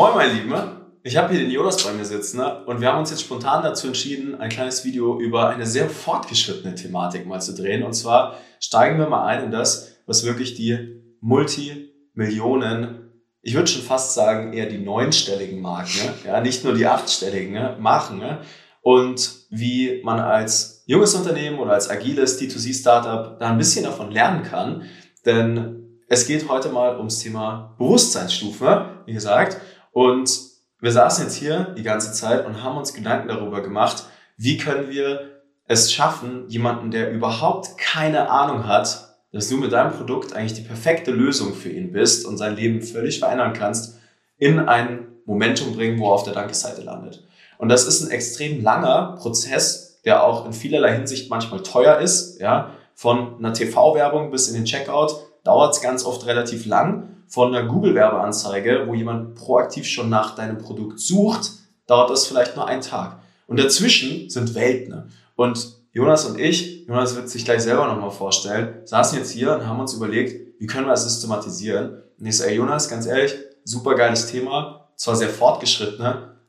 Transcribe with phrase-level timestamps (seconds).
[0.00, 0.54] Moin, mein Lieben.
[1.02, 2.64] Ich habe hier den Jonas bei mir sitzen ne?
[2.64, 6.74] und wir haben uns jetzt spontan dazu entschieden, ein kleines Video über eine sehr fortgeschrittene
[6.74, 7.82] Thematik mal zu drehen.
[7.82, 13.10] Und zwar steigen wir mal ein in das, was wirklich die Multimillionen,
[13.42, 16.14] ich würde schon fast sagen, eher die neunstelligen Marken, ne?
[16.24, 17.76] ja, nicht nur die achtstelligen ne?
[17.78, 18.20] machen.
[18.20, 18.38] Ne?
[18.80, 24.44] Und wie man als junges Unternehmen oder als agiles D2C-Startup da ein bisschen davon lernen
[24.44, 24.84] kann.
[25.26, 29.60] Denn es geht heute mal ums Thema Bewusstseinsstufe, wie gesagt.
[30.00, 30.40] Und
[30.80, 34.04] wir saßen jetzt hier die ganze Zeit und haben uns Gedanken darüber gemacht,
[34.38, 39.92] wie können wir es schaffen, jemanden, der überhaupt keine Ahnung hat, dass du mit deinem
[39.92, 43.98] Produkt eigentlich die perfekte Lösung für ihn bist und sein Leben völlig verändern kannst,
[44.38, 47.22] in ein Momentum bringen, wo er auf der Dankeseite landet.
[47.58, 52.40] Und das ist ein extrem langer Prozess, der auch in vielerlei Hinsicht manchmal teuer ist.
[52.40, 57.54] Ja, von einer TV-Werbung bis in den Checkout dauert es ganz oft relativ lang von
[57.54, 61.52] einer Google-Werbeanzeige, wo jemand proaktiv schon nach deinem Produkt sucht,
[61.86, 63.20] dauert das vielleicht nur einen Tag.
[63.46, 65.10] Und dazwischen sind Welten.
[65.36, 69.66] Und Jonas und ich, Jonas wird sich gleich selber nochmal vorstellen, saßen jetzt hier und
[69.66, 72.02] haben uns überlegt, wie können wir das systematisieren?
[72.18, 76.04] Und ich ey Jonas, ganz ehrlich, super geiles Thema, zwar sehr fortgeschritten,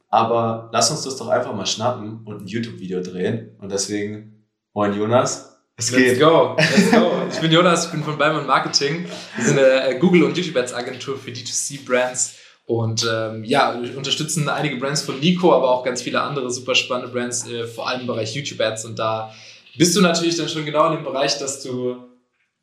[0.09, 3.55] aber lass uns das doch einfach mal schnappen und ein YouTube-Video drehen.
[3.59, 5.50] Und deswegen, moin Jonas,
[5.81, 6.19] es Let's geht.
[6.19, 6.55] go.
[6.57, 7.11] Let's go.
[7.31, 9.05] Ich bin Jonas, ich bin von Beimann Marketing.
[9.35, 12.35] Wir sind eine äh, Google- und YouTube-Ads-Agentur für D2C-Brands.
[12.65, 16.75] Und ähm, ja, wir unterstützen einige Brands von Nico, aber auch ganz viele andere super
[16.75, 18.85] spannende Brands, äh, vor allem im Bereich YouTube-Ads.
[18.85, 19.33] Und da
[19.75, 21.97] bist du natürlich dann schon genau in dem Bereich, dass du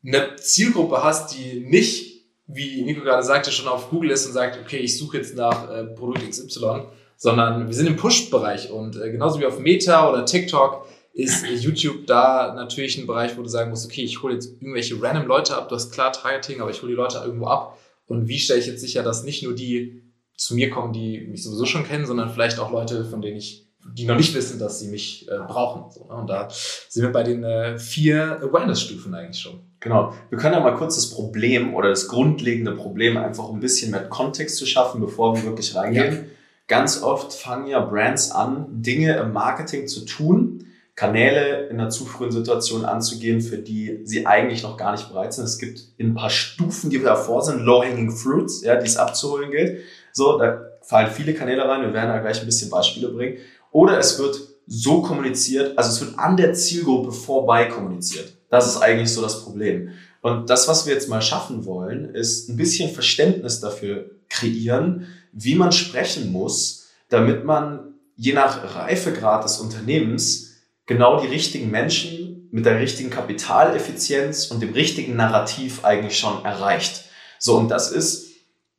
[0.05, 4.57] eine Zielgruppe hast, die nicht, wie Nico gerade sagte, schon auf Google ist und sagt,
[4.63, 6.83] okay, ich suche jetzt nach äh, Produkt XY,
[7.17, 12.07] sondern wir sind im Push-Bereich und äh, genauso wie auf Meta oder TikTok ist YouTube
[12.07, 15.55] da natürlich ein Bereich, wo du sagen musst, okay, ich hole jetzt irgendwelche random Leute
[15.55, 17.77] ab, du hast klar Targeting, aber ich hole die Leute irgendwo ab.
[18.07, 20.01] Und wie stelle ich jetzt sicher, dass nicht nur die
[20.35, 23.67] zu mir kommen, die mich sowieso schon kennen, sondern vielleicht auch Leute, von denen ich,
[23.93, 25.91] die noch nicht wissen, dass sie mich äh, brauchen.
[25.91, 26.13] So, ne?
[26.13, 29.59] Und da sind wir bei den äh, vier Awareness-Stufen eigentlich schon.
[29.81, 30.13] Genau.
[30.29, 34.07] Wir können ja mal kurz das Problem oder das grundlegende Problem einfach ein bisschen mehr
[34.07, 36.13] Kontext zu schaffen, bevor wir wirklich reingehen.
[36.13, 36.21] Ja.
[36.67, 40.48] Ganz oft fangen ja Brands an, Dinge im Marketing zu tun,
[40.99, 45.33] Kanäle in einer zu frühen Situation anzugehen, für die sie eigentlich noch gar nicht bereit
[45.33, 45.45] sind.
[45.45, 49.49] Es gibt in ein paar Stufen, die davor sind, low-hanging fruits, ja, die es abzuholen
[49.49, 49.79] gilt.
[50.11, 51.83] So, da fallen viele Kanäle rein.
[51.83, 53.37] Wir werden da gleich ein bisschen Beispiele bringen.
[53.71, 58.33] Oder es wird so kommuniziert, also es wird an der Zielgruppe vorbei kommuniziert.
[58.49, 59.91] Das ist eigentlich so das Problem.
[60.19, 65.55] Und das, was wir jetzt mal schaffen wollen, ist ein bisschen Verständnis dafür kreieren, wie
[65.55, 70.48] man sprechen muss, damit man je nach Reifegrad des Unternehmens
[70.89, 77.05] genau die richtigen Menschen mit der richtigen Kapitaleffizienz und dem richtigen Narrativ eigentlich schon erreicht.
[77.37, 78.27] So, und das ist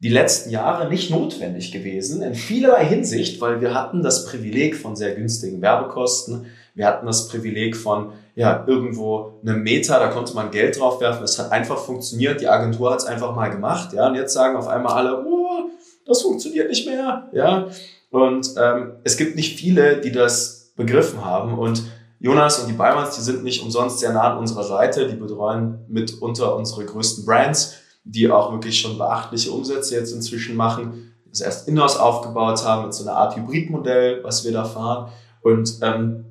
[0.01, 4.97] die letzten Jahre nicht notwendig gewesen, in vielerlei Hinsicht, weil wir hatten das Privileg von
[4.97, 10.51] sehr günstigen Werbekosten, wir hatten das Privileg von ja, irgendwo einem Meter, da konnte man
[10.51, 14.09] Geld drauf werfen, es hat einfach funktioniert, die Agentur hat es einfach mal gemacht, ja,
[14.09, 15.71] und jetzt sagen auf einmal alle, oh,
[16.07, 17.69] das funktioniert nicht mehr, ja,
[18.11, 21.83] und ähm, es gibt nicht viele, die das begriffen haben und
[22.19, 25.09] Jonas und die Beimanns, die sind nicht umsonst sehr nah an unserer Seite.
[25.09, 31.15] Die betreuen mitunter unsere größten Brands, die auch wirklich schon beachtliche Umsätze jetzt inzwischen machen.
[31.31, 35.11] Das erst Inhouse aufgebaut haben mit so einer Art Hybridmodell, was wir da fahren.
[35.43, 36.27] Und ähm,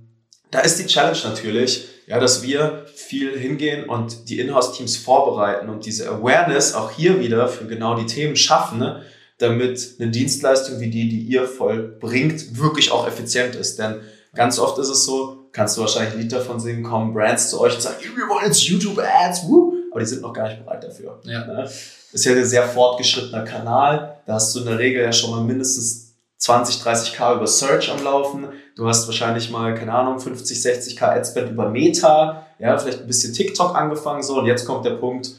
[0.52, 5.86] da ist die Challenge natürlich, ja, dass wir viel hingehen und die Inhouse-Teams vorbereiten und
[5.86, 9.02] diese Awareness auch hier wieder für genau die Themen schaffen, ne,
[9.40, 13.80] damit eine Dienstleistung wie die, die ihr vollbringt, wirklich auch effizient ist.
[13.80, 14.02] Denn
[14.34, 17.60] ganz oft ist es so, kannst du wahrscheinlich ein Lied davon singen, kommen Brands zu
[17.60, 19.46] euch und sagen, wir wollen jetzt YouTube-Ads,
[19.92, 21.20] aber die sind noch gar nicht bereit dafür.
[21.24, 21.46] Ja.
[21.46, 21.70] Ne?
[22.12, 25.42] Ist ja ein sehr fortgeschrittener Kanal, da hast du in der Regel ja schon mal
[25.42, 28.48] mindestens 20, 30k über Search am Laufen.
[28.76, 33.34] Du hast wahrscheinlich mal, keine Ahnung, 50, 60k Adspend über Meta, ja, vielleicht ein bisschen
[33.34, 35.32] TikTok angefangen, so, und jetzt kommt der Punkt,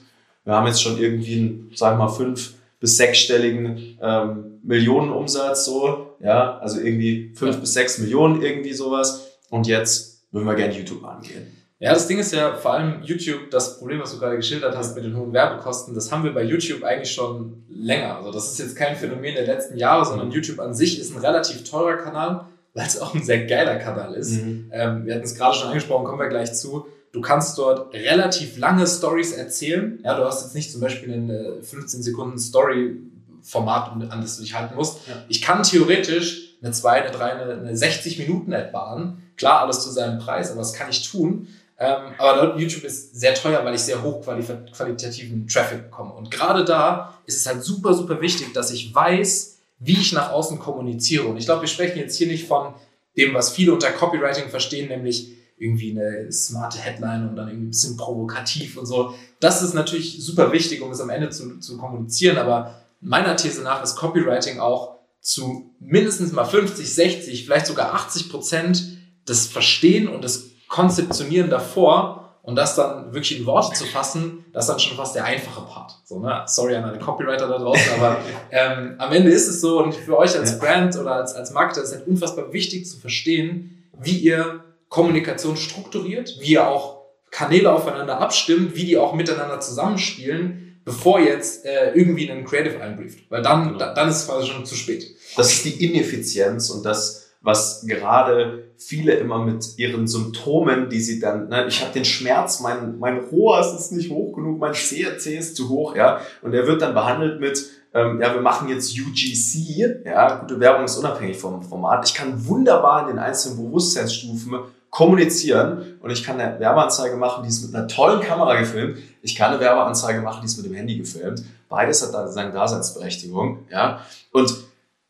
[0.45, 6.59] wir haben jetzt schon irgendwie sagen wir mal, fünf bis sechsstelligen ähm, Millionenumsatz, so, ja,
[6.59, 7.61] also irgendwie fünf ja.
[7.61, 9.29] bis sechs Millionen, irgendwie sowas.
[9.51, 11.57] Und jetzt würden wir gerne YouTube angehen.
[11.79, 14.95] Ja, das Ding ist ja vor allem YouTube, das Problem, was du gerade geschildert hast
[14.95, 18.17] mit den hohen Werbekosten, das haben wir bei YouTube eigentlich schon länger.
[18.19, 20.35] Also das ist jetzt kein Phänomen der letzten Jahre, sondern mhm.
[20.35, 22.45] YouTube an sich ist ein relativ teurer Kanal,
[22.75, 24.33] weil es auch ein sehr geiler Kanal ist.
[24.33, 24.71] Mhm.
[24.73, 26.87] Ähm, wir hatten es gerade schon angesprochen, kommen wir gleich zu.
[27.13, 29.99] Du kannst dort relativ lange Stories erzählen.
[30.05, 32.97] Ja, du hast jetzt nicht zum Beispiel ein 15 Sekunden Story
[33.43, 35.09] Format, an das du dich halten musst.
[35.09, 35.25] Ja.
[35.29, 39.81] Ich kann theoretisch eine 2, eine 3, eine, eine 60 Minuten Ad bahnen Klar, alles
[39.81, 41.49] zu seinem Preis, aber was kann ich tun?
[41.79, 46.13] Ähm, aber YouTube ist sehr teuer, weil ich sehr hochqualitativen Traffic bekomme.
[46.13, 50.31] Und gerade da ist es halt super, super wichtig, dass ich weiß, wie ich nach
[50.31, 51.25] außen kommuniziere.
[51.25, 52.75] Und ich glaube, wir sprechen jetzt hier nicht von
[53.17, 55.31] dem, was viele unter Copywriting verstehen, nämlich
[55.61, 59.15] irgendwie eine smarte Headline und dann irgendwie ein bisschen provokativ und so.
[59.41, 63.63] Das ist natürlich super wichtig, um es am Ende zu, zu kommunizieren, aber meiner These
[63.63, 70.09] nach ist Copywriting auch zu mindestens mal 50, 60, vielleicht sogar 80 Prozent das Verstehen
[70.09, 74.81] und das Konzeptionieren davor und das dann wirklich in Worte zu fassen, das ist dann
[74.81, 75.99] schon fast der einfache Part.
[76.05, 76.43] So, ne?
[76.47, 78.17] Sorry an alle Copywriter da draußen, aber
[78.51, 81.83] ähm, am Ende ist es so und für euch als Brand oder als, als Marketer
[81.83, 87.01] ist es halt unfassbar wichtig zu verstehen, wie ihr Kommunikation strukturiert, wie ihr auch
[87.31, 93.31] Kanäle aufeinander abstimmt, wie die auch miteinander zusammenspielen, bevor jetzt äh, irgendwie einen Creative einbrieft.
[93.31, 93.79] Weil dann, genau.
[93.79, 95.07] da, dann ist es quasi schon zu spät.
[95.37, 101.21] Das ist die Ineffizienz und das, was gerade viele immer mit ihren Symptomen, die sie
[101.21, 105.27] dann, ne, ich habe den Schmerz, mein, mein ROAS ist nicht hoch genug, mein CRC
[105.39, 107.65] ist zu hoch, ja, und er wird dann behandelt mit,
[107.95, 112.07] ähm, ja, wir machen jetzt UGC, ja, gute Werbung ist unabhängig vom Format.
[112.09, 114.59] Ich kann wunderbar in den einzelnen Bewusstseinsstufen
[114.91, 118.99] kommunizieren und ich kann eine Werbeanzeige machen, die ist mit einer tollen Kamera gefilmt.
[119.23, 121.43] Ich kann eine Werbeanzeige machen, die ist mit dem Handy gefilmt.
[121.69, 124.01] Beides hat da seine Daseinsberechtigung, ja.
[124.33, 124.53] Und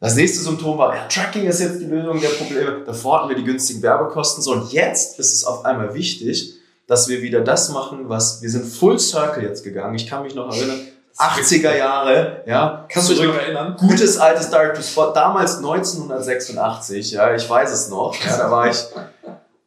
[0.00, 2.84] das nächste Symptom war, ja, Tracking ist jetzt die Lösung der Probleme.
[2.86, 4.42] Davor hatten wir die günstigen Werbekosten.
[4.42, 6.54] So, und jetzt ist es auf einmal wichtig,
[6.86, 9.94] dass wir wieder das machen, was, wir sind Full Circle jetzt gegangen.
[9.94, 10.80] Ich kann mich noch erinnern,
[11.16, 12.86] 80er Jahre, ja.
[12.88, 13.76] Kannst du dich noch erinnern?
[13.78, 18.70] Gutes altes Direct to Spot, damals 1986, ja, ich weiß es noch, ja, da war
[18.70, 18.78] ich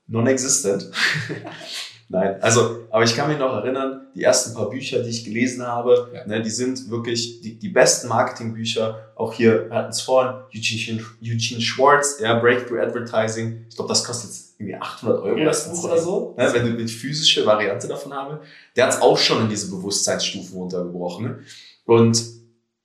[0.08, 0.92] non-existent.
[2.10, 5.66] Nein, also, aber ich kann mich noch erinnern, die ersten paar Bücher, die ich gelesen
[5.66, 6.28] habe, ja.
[6.28, 9.14] ne, die sind wirklich die, die besten Marketingbücher.
[9.16, 13.66] Auch hier, wir hatten es vorhin, Eugene, Eugene Schwartz, ja, Breakthrough Advertising.
[13.68, 16.78] Ich glaube, das kostet jetzt irgendwie 800 Euro das Buch oder so, ne, wenn du
[16.78, 18.42] die physische Variante davon habe.
[18.76, 21.40] Der hat es auch schon in diese Bewusstseinsstufen runtergebrochen.
[21.86, 22.24] Und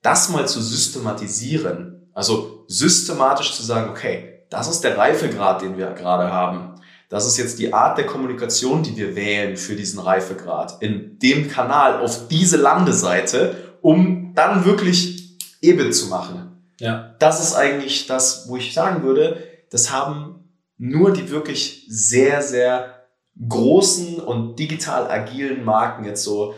[0.01, 5.91] das mal zu systematisieren, also systematisch zu sagen, okay, das ist der Reifegrad, den wir
[5.91, 6.78] gerade haben.
[7.09, 11.49] Das ist jetzt die Art der Kommunikation, die wir wählen für diesen Reifegrad in dem
[11.49, 16.61] Kanal auf diese Landeseite, um dann wirklich EBIT zu machen.
[16.79, 17.15] Ja.
[17.17, 23.07] Das ist eigentlich das, wo ich sagen würde, das haben nur die wirklich sehr, sehr
[23.47, 26.53] großen und digital agilen Marken jetzt so,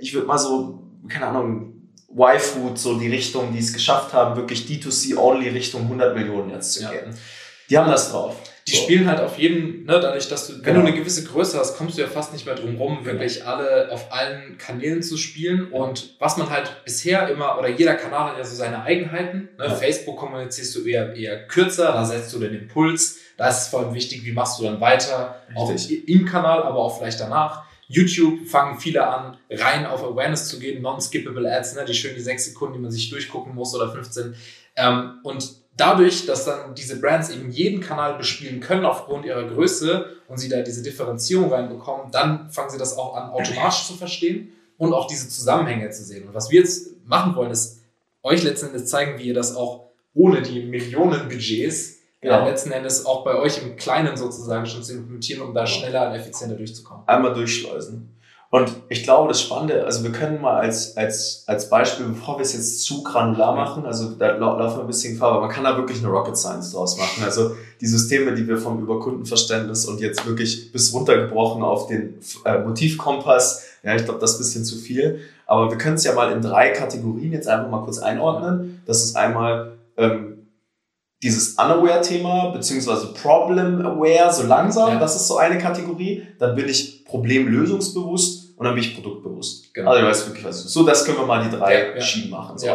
[0.00, 4.66] ich würde mal so, keine Ahnung, Y-Food, so die Richtung, die es geschafft haben, wirklich
[4.66, 7.10] D2C-only Richtung 100 Millionen jetzt zu gehen.
[7.10, 7.16] Ja.
[7.70, 8.36] Die haben das drauf.
[8.68, 8.82] Die so.
[8.82, 10.80] spielen halt auf jeden, ne, dadurch, dass du, wenn genau.
[10.80, 13.06] du eine gewisse Größe hast, kommst du ja fast nicht mehr drum rum, genau.
[13.06, 13.50] wirklich genau.
[13.50, 15.72] alle auf allen Kanälen zu spielen.
[15.72, 19.48] Und was man halt bisher immer, oder jeder Kanal hat ja so seine Eigenheiten.
[19.58, 19.66] Ne?
[19.66, 19.74] Ja.
[19.74, 23.18] Facebook kommunizierst du eher, eher kürzer, da setzt du den Impuls.
[23.36, 26.02] Da ist es vor allem wichtig, wie machst du dann weiter, Richtig.
[26.02, 27.64] auch im Kanal, aber auch vielleicht danach.
[27.88, 32.22] YouTube fangen viele an, rein auf Awareness zu gehen, non-skippable Ads, ne, die schönen die
[32.22, 34.34] sechs Sekunden, die man sich durchgucken muss oder 15.
[34.76, 40.06] Ähm, und dadurch, dass dann diese Brands eben jeden Kanal bespielen können aufgrund ihrer Größe
[40.28, 44.52] und sie da diese Differenzierung reinbekommen, dann fangen sie das auch an, automatisch zu verstehen
[44.78, 46.26] und auch diese Zusammenhänge zu sehen.
[46.26, 47.80] Und was wir jetzt machen wollen, ist
[48.22, 52.46] euch letzten Endes zeigen, wie ihr das auch ohne die Millionen Budgets genau.
[52.46, 56.16] letzten Endes auch bei euch im Kleinen sozusagen schon zu implementieren, um da schneller und
[56.16, 57.06] effizienter durchzukommen.
[57.06, 58.10] Einmal durchschleusen.
[58.54, 62.42] Und ich glaube, das Spannende, also wir können mal als, als, als Beispiel, bevor wir
[62.42, 65.64] es jetzt zu granular machen, also da laufen wir ein bisschen Gefahr, aber man kann
[65.64, 67.24] da wirklich eine Rocket Science draus machen.
[67.24, 72.58] Also die Systeme, die wir vom Überkundenverständnis und jetzt wirklich bis runtergebrochen auf den äh,
[72.58, 75.20] Motivkompass, ja, ich glaube, das ist ein bisschen zu viel.
[75.46, 78.82] Aber wir können es ja mal in drei Kategorien jetzt einfach mal kurz einordnen.
[78.84, 80.48] Das ist einmal ähm,
[81.22, 84.98] dieses Unaware-Thema, beziehungsweise Problem-Aware, so langsam, ja.
[84.98, 86.26] das ist so eine Kategorie.
[86.38, 89.74] Dann bin ich problemlösungsbewusst und dann bin ich produktbewusst.
[89.74, 89.90] Genau.
[89.90, 92.00] Also du weißt wirklich, was So, das können wir mal die drei ja.
[92.00, 92.56] Schienen machen.
[92.56, 92.68] So.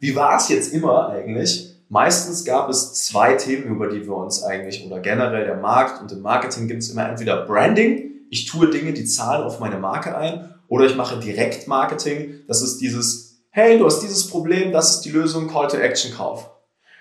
[0.00, 1.76] Wie war es jetzt immer eigentlich?
[1.88, 6.10] Meistens gab es zwei Themen, über die wir uns eigentlich, oder generell der Markt und
[6.10, 10.16] im Marketing gibt es immer entweder Branding, ich tue Dinge, die zahlen auf meine Marke
[10.18, 12.40] ein, oder ich mache Direktmarketing.
[12.48, 16.12] Das ist dieses, hey, du hast dieses Problem, das ist die Lösung, Call to Action,
[16.12, 16.50] Kauf.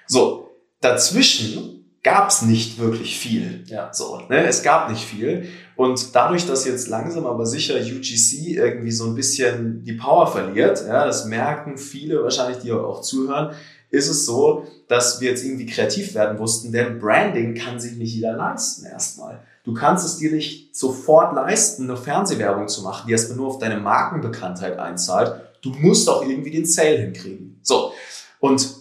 [0.06, 1.77] So, dazwischen
[2.08, 3.66] gab es nicht wirklich viel.
[3.68, 3.90] Ja.
[3.92, 4.48] So, ne?
[4.48, 5.50] Es gab nicht viel.
[5.76, 10.86] Und dadurch, dass jetzt langsam aber sicher UGC irgendwie so ein bisschen die Power verliert,
[10.88, 13.54] ja, das merken viele wahrscheinlich, die auch zuhören,
[13.90, 18.16] ist es so, dass wir jetzt irgendwie kreativ werden mussten, denn Branding kann sich nicht
[18.16, 19.42] jeder leisten erstmal.
[19.66, 23.60] Du kannst es dir nicht sofort leisten, eine Fernsehwerbung zu machen, die erstmal nur auf
[23.60, 25.42] deine Markenbekanntheit einzahlt.
[25.62, 27.60] Du musst auch irgendwie den Sale hinkriegen.
[27.64, 27.92] So.
[28.40, 28.77] Und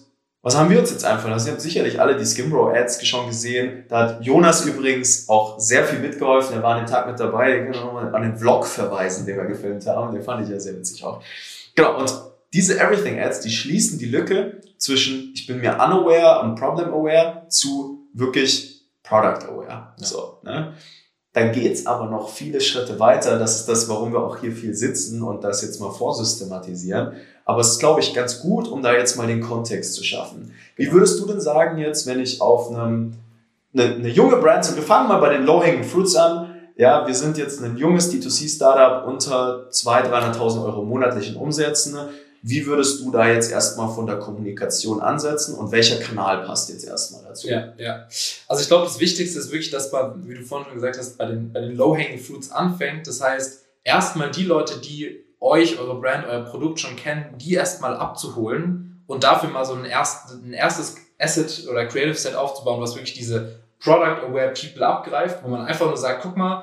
[0.46, 1.48] was haben wir uns jetzt einfach lassen?
[1.48, 3.82] Ihr habt sicherlich alle die Skimbro Ads schon gesehen.
[3.88, 6.54] Da hat Jonas übrigens auch sehr viel mitgeholfen.
[6.54, 7.64] Er war an dem Tag mit dabei.
[7.64, 10.14] Ich kann nochmal an den Vlog verweisen, den wir gefilmt haben.
[10.14, 11.20] Den fand ich ja sehr witzig auch.
[11.74, 11.98] Genau.
[11.98, 12.14] Und
[12.52, 17.48] diese Everything Ads, die schließen die Lücke zwischen ich bin mir unaware und problem aware
[17.48, 19.68] zu wirklich product aware.
[19.68, 19.94] Ja.
[19.96, 20.74] So, ne?
[21.36, 23.38] Dann geht's aber noch viele Schritte weiter.
[23.38, 27.12] Das ist das, warum wir auch hier viel sitzen und das jetzt mal vorsystematisieren.
[27.44, 30.54] Aber es ist, glaube ich, ganz gut, um da jetzt mal den Kontext zu schaffen.
[30.76, 30.94] Wie genau.
[30.96, 33.16] würdest du denn sagen jetzt, wenn ich auf einem,
[33.74, 37.14] eine, eine junge Brand sind, wir fangen mal bei den Low-Hanging Fruits an, ja, wir
[37.14, 41.98] sind jetzt ein junges D2C-Startup unter 200.000, 300.000 Euro monatlichen Umsätzen.
[42.48, 46.84] Wie würdest du da jetzt erstmal von der Kommunikation ansetzen und welcher Kanal passt jetzt
[46.84, 47.48] erstmal dazu?
[47.48, 48.06] Ja, ja.
[48.46, 51.18] Also ich glaube, das Wichtigste ist wirklich, dass man, wie du vorhin schon gesagt hast,
[51.18, 53.08] bei den, bei den Low-Hanging Fruits anfängt.
[53.08, 57.96] Das heißt, erstmal die Leute, die euch, eure Brand, euer Produkt schon kennen, die erstmal
[57.96, 62.94] abzuholen und dafür mal so ein, erst, ein erstes Asset oder Creative Set aufzubauen, was
[62.94, 66.62] wirklich diese Product Aware People abgreift, wo man einfach nur sagt, guck mal,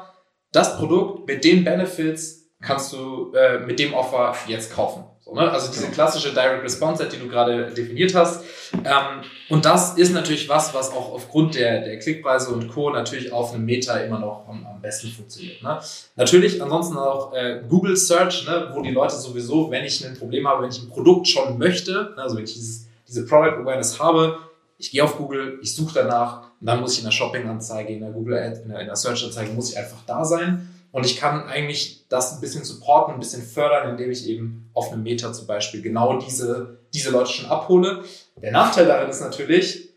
[0.54, 5.04] das Produkt mit den Benefits kannst du äh, mit dem Offer jetzt kaufen.
[5.34, 5.50] Ne?
[5.52, 8.44] Also diese klassische Direct Response Set, die du gerade definiert hast.
[8.74, 12.90] Ähm, und das ist natürlich was, was auch aufgrund der, der Klickpreise und Co.
[12.90, 15.62] natürlich auf einem Meta immer noch am, am besten funktioniert.
[15.62, 15.80] Ne?
[16.16, 18.70] Natürlich ansonsten auch äh, Google Search, ne?
[18.74, 22.14] wo die Leute sowieso, wenn ich ein Problem habe, wenn ich ein Produkt schon möchte,
[22.16, 22.22] ne?
[22.22, 24.38] also wenn ich dieses, diese Product Awareness habe,
[24.78, 28.02] ich gehe auf Google, ich suche danach und dann muss ich in der Shopping-Anzeige, in
[28.02, 30.73] der Google Ad, in der, in der Search-Anzeige muss ich einfach da sein.
[30.94, 34.92] Und ich kann eigentlich das ein bisschen supporten, ein bisschen fördern, indem ich eben auf
[34.92, 38.04] einem Meter zum Beispiel genau diese, diese Leute schon abhole.
[38.40, 39.90] Der Nachteil darin ist natürlich,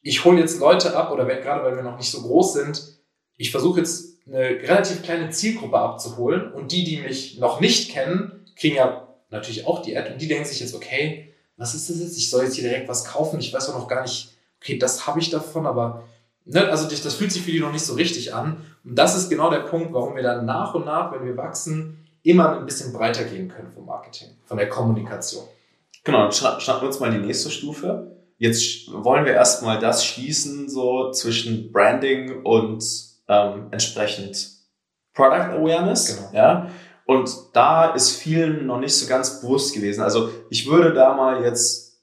[0.00, 2.98] ich hole jetzt Leute ab, oder gerade weil wir noch nicht so groß sind,
[3.36, 8.46] ich versuche jetzt eine relativ kleine Zielgruppe abzuholen und die, die mich noch nicht kennen,
[8.54, 11.98] kriegen ja natürlich auch die Ad und die denken sich jetzt, okay, was ist das
[11.98, 12.16] jetzt?
[12.16, 14.30] Ich soll jetzt hier direkt was kaufen, ich weiß auch noch gar nicht,
[14.62, 16.04] okay, das habe ich davon, aber
[16.44, 18.58] ne, also das fühlt sich für die noch nicht so richtig an.
[18.84, 22.06] Und das ist genau der Punkt, warum wir dann nach und nach, wenn wir wachsen,
[22.22, 25.44] immer ein bisschen breiter gehen können vom Marketing, von der Kommunikation.
[26.04, 28.16] Genau, dann schnappen wir uns mal die nächste Stufe.
[28.38, 32.84] Jetzt wollen wir erstmal das schließen, so zwischen Branding und
[33.28, 34.48] ähm, entsprechend
[35.14, 36.16] Product Awareness.
[36.16, 36.30] Genau.
[36.32, 36.70] Ja.
[37.06, 40.02] Und da ist vielen noch nicht so ganz bewusst gewesen.
[40.02, 42.02] Also ich würde da mal jetzt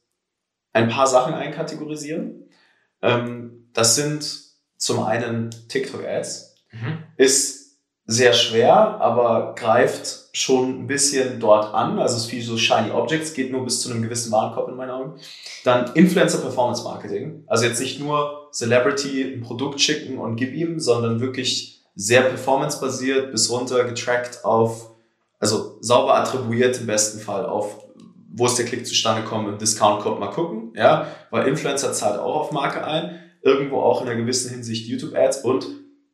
[0.74, 2.50] ein paar Sachen einkategorisieren.
[3.01, 4.25] Ähm, das sind
[4.78, 6.56] zum einen TikTok-Ads.
[6.72, 7.04] Mhm.
[7.18, 12.00] Ist sehr schwer, aber greift schon ein bisschen dort an.
[12.00, 14.75] Also es ist viel so Shiny Objects, geht nur bis zu einem gewissen Warenkorb in
[14.75, 15.20] meinen Augen.
[15.63, 17.44] Dann Influencer Performance Marketing.
[17.48, 23.32] Also jetzt nicht nur Celebrity ein Produkt schicken und gib ihm, sondern wirklich sehr performance-basiert
[23.32, 24.92] bis runter getrackt auf,
[25.40, 27.82] also sauber attribuiert im besten Fall auf
[28.34, 32.36] wo ist der Klick zustande gekommen, im Discount-Code mal gucken, ja, weil Influencer zahlt auch
[32.36, 35.65] auf Marke ein, irgendwo auch in einer gewissen Hinsicht YouTube-Ads und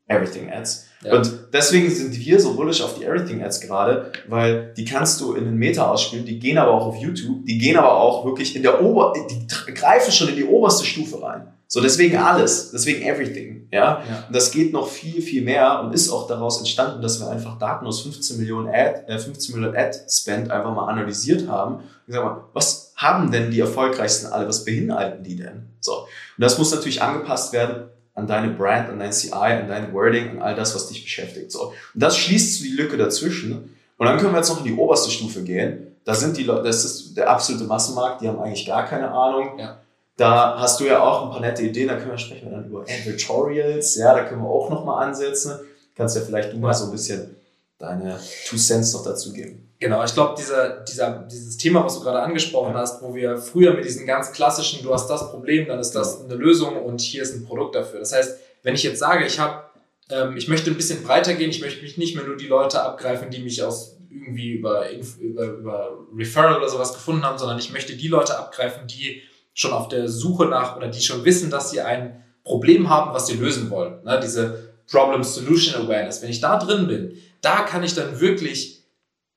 [0.07, 0.85] Everything-Ads.
[1.03, 1.15] Ja.
[1.15, 5.45] Und deswegen sind wir so bullish auf die Everything-Ads gerade, weil die kannst du in
[5.45, 8.63] den Meta ausspielen, die gehen aber auch auf YouTube, die gehen aber auch wirklich in
[8.63, 11.47] der Ober, die greifen schon in die oberste Stufe rein.
[11.69, 14.01] So, deswegen alles, deswegen everything, ja?
[14.09, 14.23] ja.
[14.27, 17.59] Und das geht noch viel, viel mehr und ist auch daraus entstanden, dass wir einfach
[17.59, 21.75] Daten aus 15 Millionen Ad, äh, 15 Millionen Ad-Spend einfach mal analysiert haben.
[21.75, 24.47] Und sag mal, was haben denn die erfolgreichsten alle?
[24.47, 25.69] Was beinhalten die denn?
[25.79, 25.99] So.
[26.01, 30.31] Und das muss natürlich angepasst werden an deine Brand, an dein CI, an dein Wording,
[30.31, 31.51] an all das, was dich beschäftigt.
[31.51, 31.67] So.
[31.93, 33.75] Und das schließt die Lücke dazwischen.
[33.97, 35.95] Und dann können wir jetzt noch in die oberste Stufe gehen.
[36.03, 39.57] Da sind die Leute, das ist der absolute Massenmarkt, die haben eigentlich gar keine Ahnung.
[39.59, 39.79] Ja
[40.17, 42.65] da hast du ja auch ein paar nette Ideen, da können wir sprechen wir dann
[42.65, 45.59] über Advertorials, ja, da können wir auch nochmal ansetzen.
[45.95, 47.37] Kannst ja vielleicht du mal so ein bisschen
[47.77, 49.66] deine Two Cents noch dazu geben.
[49.79, 52.79] Genau, ich glaube, dieser, dieser, dieses Thema, was du gerade angesprochen ja.
[52.79, 56.23] hast, wo wir früher mit diesen ganz klassischen, du hast das Problem, dann ist das
[56.23, 57.99] eine Lösung und hier ist ein Produkt dafür.
[57.99, 59.65] Das heißt, wenn ich jetzt sage, ich habe,
[60.09, 62.81] ähm, ich möchte ein bisschen breiter gehen, ich möchte mich nicht mehr nur die Leute
[62.81, 67.71] abgreifen, die mich aus irgendwie über, über, über Referral oder sowas gefunden haben, sondern ich
[67.71, 69.21] möchte die Leute abgreifen, die
[69.53, 73.27] schon auf der Suche nach oder die schon wissen, dass sie ein Problem haben, was
[73.27, 74.03] sie lösen wollen.
[74.03, 74.19] Ne?
[74.23, 76.21] Diese Problem-Solution Awareness.
[76.21, 78.76] Wenn ich da drin bin, da kann ich dann wirklich,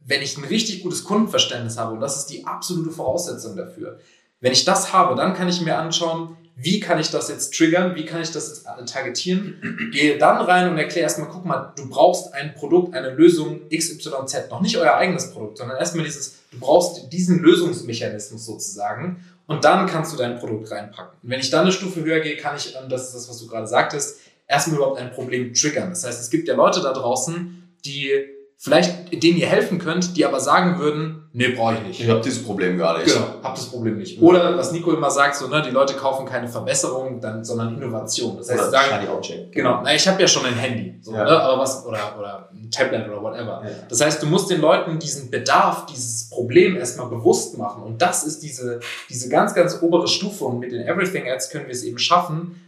[0.06, 3.98] wenn ich ein richtig gutes Kundenverständnis habe, und das ist die absolute Voraussetzung dafür,
[4.40, 7.94] wenn ich das habe, dann kann ich mir anschauen, wie kann ich das jetzt triggern,
[7.94, 11.88] wie kann ich das jetzt targetieren, gehe dann rein und erkläre erstmal, guck mal, du
[11.88, 16.58] brauchst ein Produkt, eine Lösung XYZ, noch nicht euer eigenes Produkt, sondern erstmal dieses, du
[16.58, 21.18] brauchst diesen Lösungsmechanismus sozusagen und dann kannst du dein Produkt reinpacken.
[21.22, 23.46] Und wenn ich dann eine Stufe höher gehe, kann ich, das ist das, was du
[23.46, 25.90] gerade sagtest, erstmal überhaupt ein Problem triggern.
[25.90, 28.26] Das heißt, es gibt ja Leute da draußen, die
[28.62, 32.00] vielleicht denen ihr helfen könnt, die aber sagen würden, nee, brauche ich nicht.
[32.00, 33.10] Ich habe dieses Problem gar nicht.
[33.10, 34.20] Genau, hab das Problem nicht.
[34.20, 38.36] Oder was Nico immer sagt, so, ne, die Leute kaufen keine Verbesserung, dann, sondern Innovation.
[38.36, 39.06] Das heißt, Oder sagen,
[39.50, 41.24] genau, na, ich habe ja schon ein Handy, so, Ja.
[41.24, 43.62] ne, aber was, oder, oder ein Tablet oder whatever.
[43.64, 43.70] Ja.
[43.88, 47.82] Das heißt, du musst den Leuten diesen Bedarf, dieses Problem erstmal bewusst machen.
[47.82, 50.44] Und das ist diese, diese ganz, ganz obere Stufe.
[50.44, 52.60] Und mit den Everything Ads können wir es eben schaffen,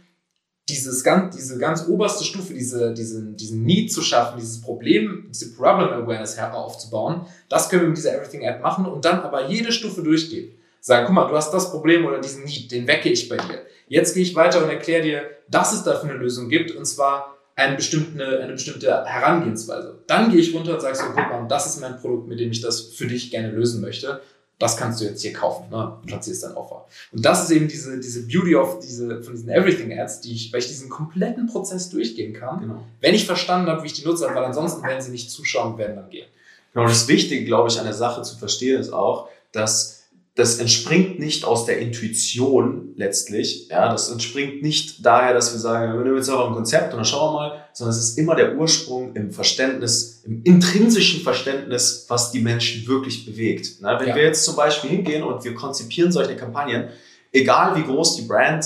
[0.69, 5.53] dieses ganz, diese ganz oberste Stufe, diese, diesen, diesen Need zu schaffen, dieses Problem, diese
[5.53, 9.71] Problem Awareness aufzubauen, das können wir mit dieser Everything Ad machen und dann aber jede
[9.71, 10.53] Stufe durchgehen.
[10.79, 13.65] Sagen, guck mal, du hast das Problem oder diesen Need, den wecke ich bei dir.
[13.87, 17.37] Jetzt gehe ich weiter und erkläre dir, dass es dafür eine Lösung gibt und zwar
[17.55, 19.99] eine bestimmte, eine bestimmte Herangehensweise.
[20.07, 22.51] Dann gehe ich runter und sage so, guck mal, das ist mein Produkt, mit dem
[22.51, 24.21] ich das für dich gerne lösen möchte.
[24.59, 25.97] Das kannst du jetzt hier kaufen, ne?
[26.05, 26.85] platzierst dein Offer.
[27.11, 30.53] Und das ist eben diese, diese Beauty of diese, von diesen Everything Ads, die ich,
[30.53, 32.83] weil ich diesen kompletten Prozess durchgehen kann, Genau.
[33.01, 35.95] wenn ich verstanden habe, wie ich die nutze, weil ansonsten werden sie nicht zuschauen werden
[35.95, 36.27] dann gehen.
[36.73, 40.02] Genau, das Wichtige, glaube ich, an der Sache zu verstehen ist auch, dass
[40.35, 43.67] das entspringt nicht aus der Intuition letztlich.
[43.69, 46.97] Ja, das entspringt nicht daher, dass wir sagen, wir nehmen jetzt aber ein Konzept und
[46.97, 52.05] dann schauen wir mal, sondern es ist immer der Ursprung im Verständnis, im intrinsischen Verständnis,
[52.09, 53.77] was die Menschen wirklich bewegt.
[53.81, 54.15] Na, wenn Ja.
[54.15, 56.89] wir jetzt zum Beispiel hingehen und wir konzipieren solche Kampagnen,
[57.31, 58.65] egal wie groß die Brand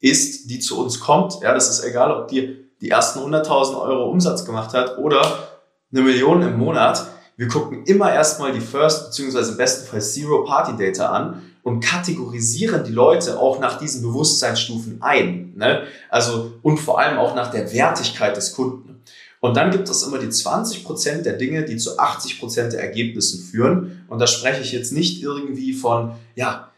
[0.00, 4.10] ist, die zu uns kommt, ja, das ist egal, ob die die ersten 100.000 Euro
[4.10, 5.48] Umsatz gemacht hat oder
[5.90, 7.06] eine Million im Monat,
[7.38, 11.80] wir gucken immer erstmal die First beziehungsweise im besten Fall Zero Party Data an und
[11.80, 15.52] kategorisieren die Leute auch nach diesen Bewusstseinsstufen ein.
[15.54, 15.84] Ne?
[16.10, 19.02] Also und vor allem auch nach der Wertigkeit des Kunden.
[19.38, 24.04] Und dann gibt es immer die 20% der Dinge, die zu 80% der Ergebnissen führen.
[24.08, 26.72] Und da spreche ich jetzt nicht irgendwie von, ja,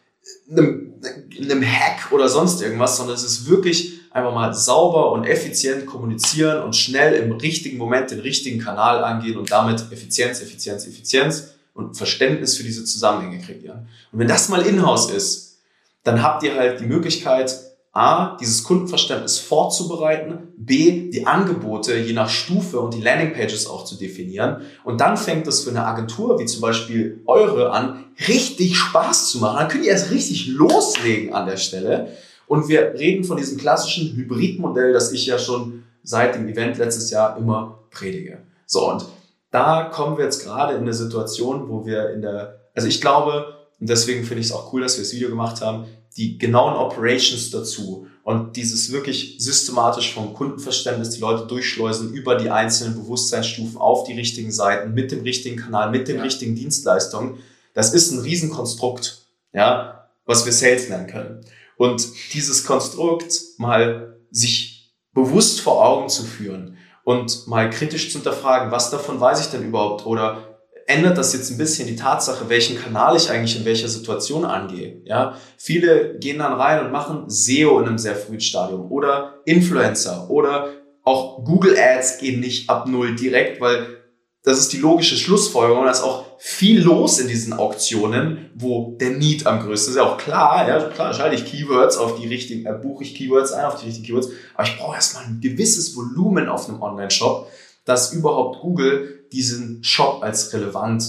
[0.50, 0.92] einem,
[1.40, 6.62] einem Hack oder sonst irgendwas, sondern es ist wirklich einfach mal sauber und effizient kommunizieren
[6.62, 11.96] und schnell im richtigen Moment den richtigen Kanal angehen und damit Effizienz, Effizienz, Effizienz und
[11.96, 13.88] Verständnis für diese Zusammenhänge kreieren.
[14.12, 15.58] Und wenn das mal in-house ist,
[16.02, 17.54] dann habt ihr halt die Möglichkeit,
[17.92, 23.96] A, dieses Kundenverständnis vorzubereiten, B, die Angebote je nach Stufe und die Landingpages auch zu
[23.96, 24.62] definieren.
[24.84, 29.38] Und dann fängt es für eine Agentur wie zum Beispiel eure an, richtig Spaß zu
[29.38, 29.56] machen.
[29.58, 32.16] Dann könnt ihr erst richtig loslegen an der Stelle.
[32.50, 37.08] Und wir reden von diesem klassischen Hybridmodell, das ich ja schon seit dem Event letztes
[37.12, 38.38] Jahr immer predige.
[38.66, 39.06] So, und
[39.52, 43.54] da kommen wir jetzt gerade in eine Situation, wo wir in der, also ich glaube,
[43.78, 45.84] und deswegen finde ich es auch cool, dass wir das Video gemacht haben,
[46.16, 52.50] die genauen Operations dazu und dieses wirklich systematisch vom Kundenverständnis die Leute durchschleusen über die
[52.50, 56.22] einzelnen Bewusstseinsstufen auf die richtigen Seiten, mit dem richtigen Kanal, mit den Ja.
[56.24, 57.38] richtigen Dienstleistungen.
[57.74, 61.44] Das ist ein Riesenkonstrukt, ja, was wir Sales nennen können.
[61.80, 68.70] Und dieses Konstrukt mal sich bewusst vor Augen zu führen und mal kritisch zu hinterfragen,
[68.70, 72.78] was davon weiß ich denn überhaupt oder ändert das jetzt ein bisschen die Tatsache, welchen
[72.78, 75.00] Kanal ich eigentlich in welcher Situation angehe.
[75.06, 80.28] Ja, viele gehen dann rein und machen SEO in einem sehr frühen Stadium oder Influencer
[80.28, 80.68] oder
[81.02, 83.99] auch Google Ads gehen nicht ab null direkt, weil
[84.42, 85.84] das ist die logische Schlussfolgerung.
[85.84, 89.96] Da ist auch viel los in diesen Auktionen, wo der Need am größten ist.
[89.96, 93.52] Ja auch klar, ja klar, schalte ich Keywords auf die richtigen, äh, buche ich Keywords
[93.52, 97.48] ein auf die richtigen Keywords, aber ich brauche erstmal ein gewisses Volumen auf einem Online-Shop,
[97.84, 101.04] dass überhaupt Google diesen Shop als relevant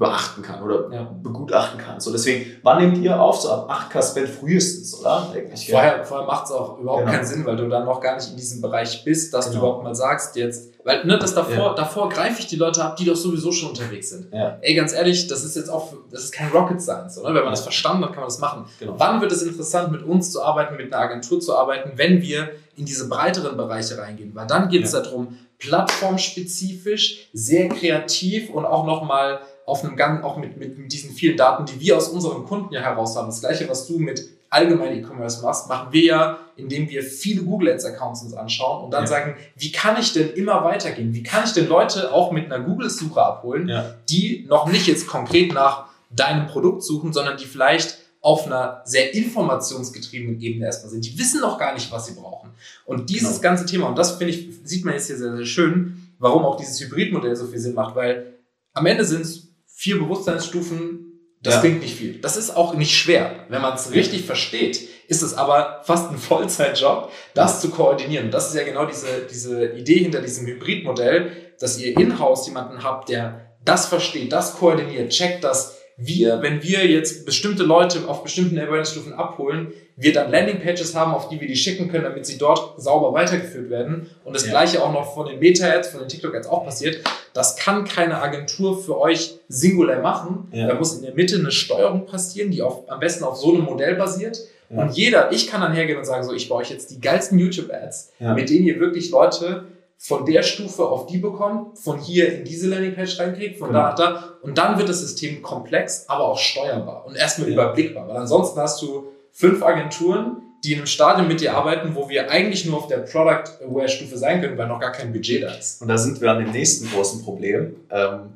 [0.00, 1.02] beachten kann oder Ja.
[1.22, 2.00] begutachten kann.
[2.00, 3.38] So deswegen, wann nehmt ihr auf?
[3.42, 5.28] So ab 8K Spend frühestens, oder?
[5.32, 5.78] Eigentlich, ja.
[5.78, 7.12] Vorher, vorher macht es auch überhaupt Genau.
[7.12, 9.60] keinen Sinn, weil du dann noch gar nicht in diesem Bereich bist, dass Genau.
[9.60, 11.74] du überhaupt mal sagst jetzt, weil ne, das davor, Ja.
[11.74, 14.32] davor greife ich die Leute ab, die doch sowieso schon unterwegs sind.
[14.32, 17.34] Ey, ganz ehrlich, das ist jetzt auch, das ist kein Rocket Science, oder?
[17.34, 18.64] Wenn man das verstanden hat, kann man das machen.
[18.78, 18.94] Genau.
[18.96, 22.48] Wann wird es interessant, mit uns zu arbeiten, mit einer Agentur zu arbeiten, wenn wir
[22.74, 24.34] in diese breiteren Bereiche reingehen?
[24.34, 30.36] Weil dann geht es darum, plattformspezifisch, sehr kreativ und auch nochmal auf einem Gang, auch
[30.36, 33.26] mit, mit, mit diesen vielen Daten, die wir aus unseren Kunden ja heraus haben.
[33.28, 37.68] Das gleiche, was du mit allgemein E-Commerce machst, machen wir ja, indem wir viele Google
[37.72, 39.06] Ads Accounts uns anschauen und dann Ja.
[39.08, 41.14] sagen, wie kann ich denn immer weitergehen?
[41.14, 43.94] Wie kann ich denn Leute auch mit einer Google-Suche abholen, Ja.
[44.08, 49.14] die noch nicht jetzt konkret nach deinem Produkt suchen, sondern die vielleicht auf einer sehr
[49.14, 51.06] informationsgetriebenen Ebene erstmal sind.
[51.06, 52.50] Die wissen noch gar nicht, was sie brauchen.
[52.84, 53.42] Und dieses Genau.
[53.42, 56.56] ganze Thema, und das finde ich, sieht man jetzt hier sehr, sehr schön, warum auch
[56.56, 58.34] dieses Hybridmodell so viel Sinn macht, weil
[58.74, 59.48] am Ende sind es
[59.80, 61.06] vier Bewusstseinsstufen,
[61.42, 61.60] das Ja.
[61.60, 62.20] klingt nicht viel.
[62.20, 63.46] Das ist auch nicht schwer.
[63.48, 68.26] Wenn man es richtig versteht, ist es aber fast ein Vollzeitjob, das zu koordinieren.
[68.26, 72.82] Und das ist ja genau diese, diese Idee hinter diesem Hybridmodell, dass ihr in-house jemanden
[72.84, 78.22] habt, der das versteht, das koordiniert, checkt, dass wir, wenn wir jetzt bestimmte Leute auf
[78.22, 82.38] bestimmten Awareness-Stufen abholen, wir dann Landingpages haben, auf die wir die schicken können, damit sie
[82.38, 84.08] dort sauber weitergeführt werden.
[84.24, 84.50] Und das ja.
[84.50, 87.04] gleiche auch noch von den Meta-Ads, von den TikTok-Ads auch passiert.
[87.34, 90.48] Das kann keine Agentur für euch singulär machen.
[90.52, 90.68] Ja.
[90.68, 93.64] Da muss in der Mitte eine Steuerung passieren, die auf, am besten auf so einem
[93.64, 94.38] Modell basiert.
[94.70, 94.82] Ja.
[94.82, 97.38] Und jeder, ich kann dann hergehen und sagen, so, ich baue euch jetzt die geilsten
[97.38, 99.64] YouTube-Ads, mit denen ihr wirklich Leute
[100.02, 103.80] von der Stufe auf die bekommt, von hier in diese Landingpage reinkriegt, von genau.
[103.80, 104.34] da nach da.
[104.40, 107.54] Und dann wird das System komplex, aber auch steuerbar und erstmal ja.
[107.54, 108.08] überblickbar.
[108.08, 112.30] Weil ansonsten hast du fünf Agenturen, die in einem Stadium mit dir arbeiten, wo wir
[112.30, 115.82] eigentlich nur auf der Product-Aware-Stufe sein können, weil noch gar kein Budget da ist.
[115.82, 117.76] Und da sind wir an dem nächsten großen Problem.
[117.90, 118.32] Ähm,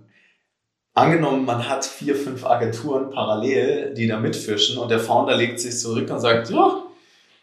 [0.92, 5.78] angenommen, man hat vier, fünf Agenturen parallel, die da mitfischen und der Founder legt sich
[5.78, 6.83] zurück und sagt, ja,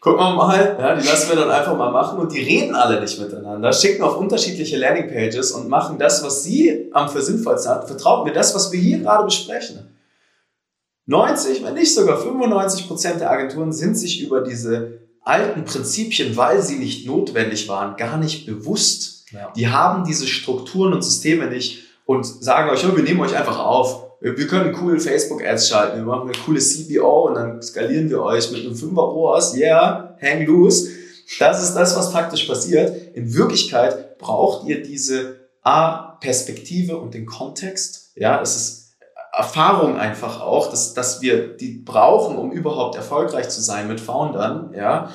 [0.02, 3.00] gucken wir mal, ja, die lassen wir dann einfach mal machen und die reden alle
[3.00, 7.86] nicht miteinander, schicken auf unterschiedliche Landingpages und machen das, was sie am für sinnvollsten hat.
[7.86, 9.96] Vertraut mir, das, was wir hier gerade besprechen.
[11.06, 16.62] 90, wenn nicht sogar 95 Prozent der Agenturen sind sich über diese alten Prinzipien, weil
[16.62, 19.26] sie nicht notwendig waren, gar nicht bewusst.
[19.30, 19.52] Ja.
[19.54, 23.60] Die haben diese Strukturen und Systeme nicht und sagen euch, oh, wir nehmen euch einfach
[23.60, 28.22] auf wir können cool Facebook-Ads schalten, wir machen eine coole CBO und dann skalieren wir
[28.22, 30.90] euch mit einem 5er ROAS, yeah, hang loose.
[31.38, 33.14] Das ist das, was faktisch passiert.
[33.14, 38.12] In Wirklichkeit braucht ihr diese A-Perspektive und den Kontext.
[38.14, 38.82] Ja, es ist
[39.32, 44.72] Erfahrung einfach auch, dass, dass wir die brauchen, um überhaupt erfolgreich zu sein mit Foundern.
[44.76, 45.10] Ja,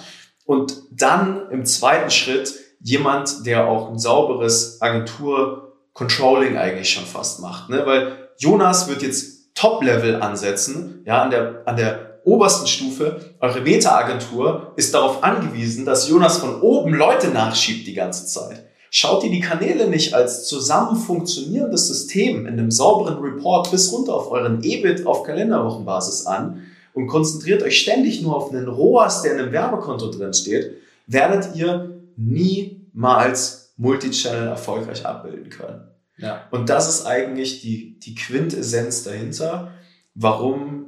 [0.45, 7.69] und dann im zweiten Schritt jemand, der auch ein sauberes Agentur-Controlling eigentlich schon fast macht.
[7.69, 7.85] Ne?
[7.85, 13.19] Weil Jonas wird jetzt Top-Level ansetzen, ja, an der, an der obersten Stufe.
[13.39, 18.65] Eure Meta-Agentur ist darauf angewiesen, dass Jonas von oben Leute nachschiebt die ganze Zeit.
[18.89, 24.13] Schaut ihr die Kanäle nicht als zusammen funktionierendes System in einem sauberen Report bis runter
[24.13, 29.33] auf euren EBIT auf Kalenderwochenbasis an und konzentriert euch ständig nur auf einen ROAS, der
[29.33, 35.96] in einem Werbekonto drin steht, werdet ihr niemals Multichannel erfolgreich abbilden können.
[36.17, 36.47] Ja.
[36.51, 39.71] Und das ist eigentlich die, die Quintessenz dahinter,
[40.15, 40.85] warum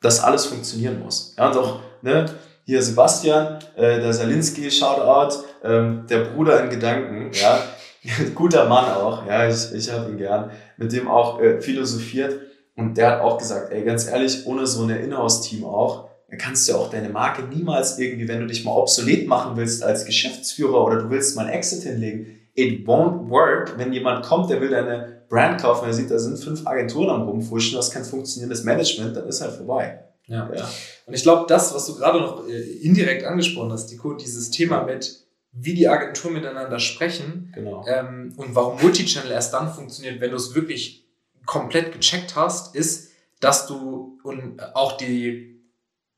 [0.00, 1.34] das alles funktionieren muss.
[1.38, 2.26] Ja, und auch, ne,
[2.64, 7.62] hier Sebastian, äh, der Salinski, Shoutout, ähm, der Bruder in Gedanken, ja,
[8.34, 12.40] guter Mann auch, ja, ich, ich habe ihn gern, mit dem auch äh, philosophiert
[12.76, 16.74] und der hat auch gesagt, ey, ganz ehrlich, ohne so ein Inhouse-Team auch, kannst du
[16.74, 20.96] auch deine Marke niemals irgendwie, wenn du dich mal obsolet machen willst als Geschäftsführer oder
[21.02, 25.22] du willst mal einen Exit hinlegen, it won't work, wenn jemand kommt, der will deine
[25.28, 29.16] Brand kaufen, er sieht, da sind fünf Agenturen am rumfuschen, du hast kein funktionierendes Management,
[29.16, 30.02] dann ist halt vorbei.
[30.26, 30.50] Ja.
[30.52, 30.68] ja.
[31.06, 34.82] Und ich glaube, das, was du gerade noch äh, indirekt angesprochen hast, Nico, dieses Thema
[34.82, 37.84] mit, wie die Agenturen miteinander sprechen genau.
[37.86, 41.06] ähm, und warum Multichannel erst dann funktioniert, wenn du es wirklich
[41.44, 45.62] komplett gecheckt hast, ist, dass du und auch die,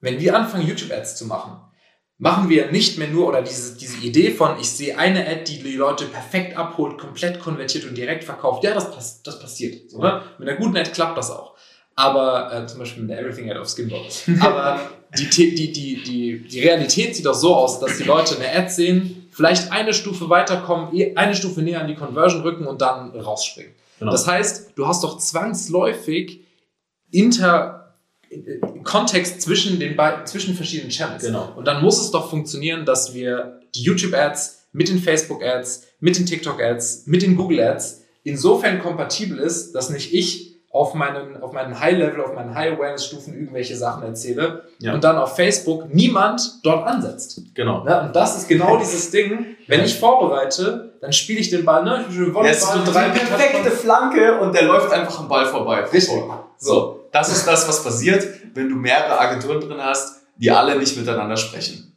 [0.01, 1.61] wenn wir anfangen, YouTube-Ads zu machen,
[2.19, 5.63] machen wir nicht mehr nur, oder diese, diese Idee von, ich sehe eine Ad, die
[5.63, 8.65] die Leute perfekt abholt, komplett konvertiert und direkt verkauft.
[8.65, 9.91] Ja, das, pass das passiert.
[9.91, 10.23] So, ne?
[10.39, 11.55] Mit einer guten Ad klappt das auch.
[11.95, 14.03] Aber äh, zum Beispiel mit der Everything Ad auf Skinball.
[14.41, 14.81] Aber
[15.17, 18.69] die, die, die, die, die Realität sieht doch so aus, dass die Leute eine Ad
[18.69, 23.11] sehen, vielleicht eine Stufe weiterkommen, eh, eine Stufe näher an die Conversion rücken und dann
[23.11, 23.73] rausspringen.
[24.01, 24.13] Genau.
[24.13, 26.45] Das heißt, du hast doch zwangsläufig
[27.11, 27.95] inter
[28.89, 31.23] Kontext zwischen den beiden, zwischen verschiedenen Channels.
[31.23, 31.53] Genau.
[31.55, 36.25] Und dann muss es doch funktionieren, dass wir die YouTube-Ads mit den Facebook-Ads, mit den
[36.25, 42.23] TikTok-Ads, mit den Google-Ads insofern kompatibel ist, dass nicht ich auf meinen, auf meinen High-Level,
[42.23, 44.95] auf meinen High-Awareness-Stufen irgendwelche Sachen erzähle ja.
[44.95, 47.43] und dann auf Facebook niemand dort ansetzt.
[47.55, 47.85] Genau.
[47.87, 49.57] Ja, und das ist genau dieses Ding.
[49.67, 52.07] Wenn ich vorbereite, dann spiele ich den Ball, ne?
[52.09, 55.83] Ich Volleyball, so drei perfekte Flanke und der läuft einfach am Ball vorbei.
[55.83, 56.23] Richtig.
[56.57, 60.97] So das ist das, was passiert, wenn du mehrere Agenturen drin hast, die alle nicht
[60.97, 61.97] miteinander sprechen.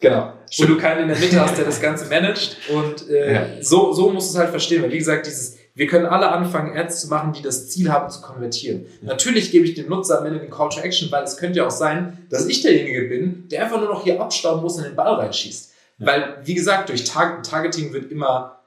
[0.00, 0.32] Genau.
[0.58, 2.56] Wo du keinen in der Mitte hast, der das Ganze managt.
[2.70, 3.46] Und äh, ja.
[3.60, 4.82] so, so musst du es halt verstehen.
[4.82, 8.10] Weil wie gesagt, dieses, wir können alle anfangen, Ads zu machen, die das Ziel haben,
[8.10, 8.86] zu konvertieren.
[9.02, 9.08] Ja.
[9.08, 11.66] Natürlich gebe ich dem Nutzer am Ende den Call to Action, weil es könnte ja
[11.66, 14.96] auch sein, dass ich derjenige bin, der einfach nur noch hier abstauben muss und den
[14.96, 15.72] Ball reinschießt.
[15.98, 16.06] Ja.
[16.06, 18.63] Weil, wie gesagt, durch Tar Targeting wird immer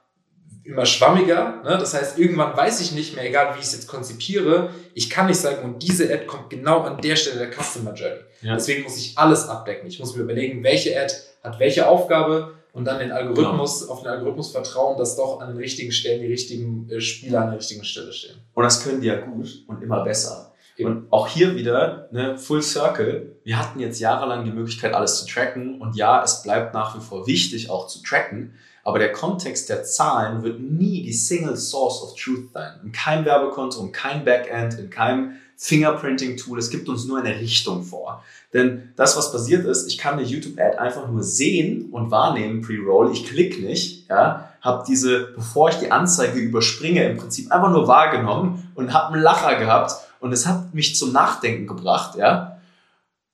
[0.68, 1.62] immer schwammiger.
[1.64, 1.78] Ne?
[1.78, 5.26] Das heißt, irgendwann weiß ich nicht mehr, egal wie ich es jetzt konzipiere, ich kann
[5.26, 8.20] nicht sagen, und diese Ad kommt genau an der Stelle der Customer Journey.
[8.42, 8.54] Ja.
[8.54, 9.88] Deswegen muss ich alles abdecken.
[9.88, 13.92] Ich muss mir überlegen, welche Ad hat welche Aufgabe und dann den Algorithmus, genau.
[13.92, 17.50] auf den Algorithmus vertrauen, dass doch an den richtigen Stellen die richtigen äh, Spieler an
[17.50, 18.36] der richtigen Stelle stehen.
[18.52, 20.52] Und das können die ja gut und immer besser.
[20.78, 23.36] Und auch hier wieder, ne, Full Circle.
[23.42, 25.80] Wir hatten jetzt jahrelang die Möglichkeit, alles zu tracken.
[25.80, 28.54] Und ja, es bleibt nach wie vor wichtig, auch zu tracken.
[28.88, 32.72] Aber der Kontext der Zahlen wird nie die Single Source of Truth sein.
[32.82, 36.58] In keinem Werbekonto, in keinem Backend, in keinem Fingerprinting-Tool.
[36.58, 38.24] Es gibt uns nur eine Richtung vor.
[38.54, 43.12] Denn das, was passiert ist, ich kann eine YouTube-Ad einfach nur sehen und wahrnehmen, pre-roll.
[43.12, 47.88] Ich klicke nicht, ja, habe diese, bevor ich die Anzeige überspringe, im Prinzip einfach nur
[47.88, 52.57] wahrgenommen und habe einen Lacher gehabt und es hat mich zum Nachdenken gebracht, ja.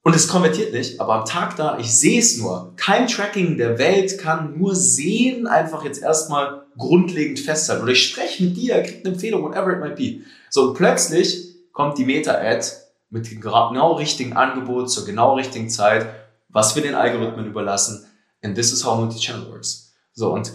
[0.04, 2.74] Und es konvertiert nicht, aber am Tag da, ich sehe es nur.
[2.76, 7.82] Kein Tracking der Welt kann nur sehen, einfach jetzt erstmal grundlegend festhalten.
[7.82, 10.20] Oder ich spreche mit dir, krieg eine Empfehlung, whatever it might be.
[10.50, 12.66] So, und plötzlich kommt die Meta-Ad
[13.08, 16.06] mit dem genau richtigen Angebot zur genau richtigen Zeit,
[16.50, 18.04] was wir den Algorithmen überlassen.
[18.42, 19.94] And this is how multi-channel works.
[20.12, 20.52] So, und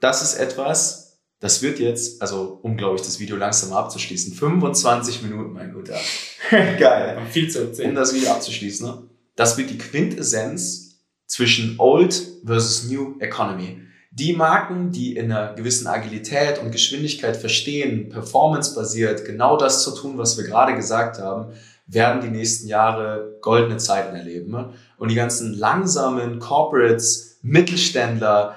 [0.00, 0.99] das ist etwas,
[1.40, 5.98] das wird jetzt, also um, glaube ich, das Video langsam abzuschließen, 25 Minuten, mein Guter.
[6.50, 7.22] Geil.
[7.30, 7.90] Viel zu erzählen.
[7.90, 9.02] Um das Video abzuschließen, ne?
[9.36, 13.80] das wird die Quintessenz zwischen Old versus New Economy.
[14.12, 20.18] Die Marken, die in einer gewissen Agilität und Geschwindigkeit verstehen, performance-basiert, genau das zu tun,
[20.18, 21.52] was wir gerade gesagt haben,
[21.86, 24.50] werden die nächsten Jahre goldene Zeiten erleben.
[24.50, 24.74] Ne?
[24.98, 28.56] Und die ganzen langsamen Corporates, Mittelständler,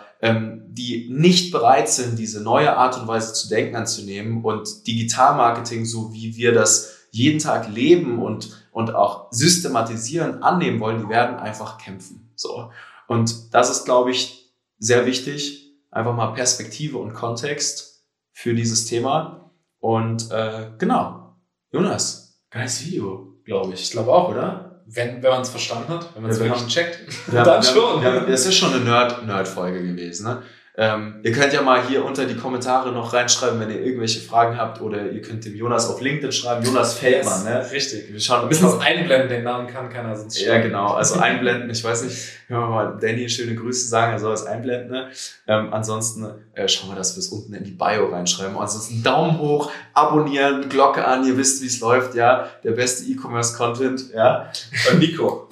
[0.69, 6.13] die nicht bereit sind, diese neue Art und Weise zu denken anzunehmen und Digitalmarketing, so
[6.13, 11.77] wie wir das jeden Tag leben und, und auch systematisieren, annehmen wollen, die werden einfach
[11.77, 12.31] kämpfen.
[12.35, 12.71] So.
[13.07, 15.77] Und das ist, glaube ich, sehr wichtig.
[15.91, 19.51] Einfach mal Perspektive und Kontext für dieses Thema.
[19.79, 21.35] Und äh, genau,
[21.71, 23.83] Jonas, geiles Video, glaube ich.
[23.83, 24.72] Ich glaube auch, oder?
[24.85, 26.99] Wenn, wenn man es verstanden hat, wenn man es ja, wirklich checkt,
[27.31, 28.01] ja, dann schon.
[28.01, 28.83] Ja, das ist schon eine
[29.25, 30.27] Nerd-Folge Nerd gewesen.
[30.27, 30.43] Ne?
[30.75, 34.57] Ähm, ihr könnt ja mal hier unter die Kommentare noch reinschreiben, wenn ihr irgendwelche Fragen
[34.57, 37.45] habt oder ihr könnt dem Jonas auf LinkedIn schreiben, Jonas Feldmann.
[37.45, 37.71] Yes, ne?
[37.71, 38.11] Richtig.
[38.11, 40.51] Wir schauen, müssen es einblenden, den Namen kann keiner sonst schreiben.
[40.51, 40.87] Ja, genau.
[40.93, 44.47] Also einblenden, ich weiß nicht, können wir mal Danny schöne Grüße sagen, er soll es
[44.47, 44.89] einblenden.
[44.89, 45.09] Ne?
[45.47, 48.57] Ähm, ansonsten äh, schauen wir, dass wir es unten in die Bio reinschreiben.
[48.57, 52.49] Ansonsten Daumen hoch, abonnieren, Glocke an, ihr wisst, wie es läuft, ja.
[52.63, 54.51] Der beste E-Commerce-Content, ja.
[54.87, 55.47] Beim Nico.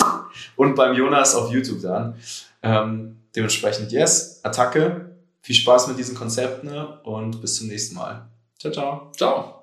[0.55, 2.15] Und beim Jonas auf YouTube dann.
[2.63, 5.10] Ähm, dementsprechend, yes, Attacke,
[5.41, 6.69] viel Spaß mit diesen Konzepten
[7.03, 8.29] und bis zum nächsten Mal.
[8.59, 9.11] Ciao, ciao.
[9.15, 9.60] Ciao.